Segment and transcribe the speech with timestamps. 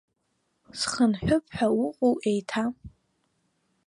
[0.79, 2.63] Схынҳәып ҳәа уҟоу еиҭа!